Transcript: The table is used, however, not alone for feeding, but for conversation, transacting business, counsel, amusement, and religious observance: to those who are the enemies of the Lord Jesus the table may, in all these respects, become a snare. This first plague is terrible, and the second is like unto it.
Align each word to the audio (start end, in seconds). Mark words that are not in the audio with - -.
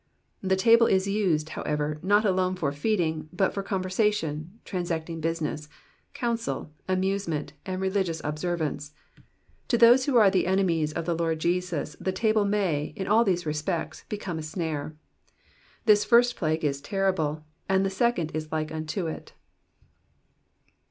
The 0.41 0.55
table 0.55 0.87
is 0.87 1.07
used, 1.07 1.49
however, 1.49 1.99
not 2.01 2.25
alone 2.25 2.55
for 2.55 2.71
feeding, 2.71 3.29
but 3.31 3.53
for 3.53 3.61
conversation, 3.61 4.59
transacting 4.65 5.21
business, 5.21 5.69
counsel, 6.15 6.71
amusement, 6.87 7.53
and 7.67 7.79
religious 7.79 8.19
observance: 8.23 8.93
to 9.67 9.77
those 9.77 10.05
who 10.05 10.17
are 10.17 10.31
the 10.31 10.47
enemies 10.47 10.91
of 10.91 11.05
the 11.05 11.13
Lord 11.13 11.37
Jesus 11.37 11.95
the 11.99 12.11
table 12.11 12.45
may, 12.45 12.93
in 12.95 13.05
all 13.05 13.23
these 13.23 13.45
respects, 13.45 14.03
become 14.09 14.39
a 14.39 14.41
snare. 14.41 14.95
This 15.85 16.03
first 16.03 16.35
plague 16.35 16.65
is 16.65 16.81
terrible, 16.81 17.45
and 17.69 17.85
the 17.85 17.91
second 17.91 18.31
is 18.33 18.51
like 18.51 18.71
unto 18.71 19.05
it. 19.05 19.33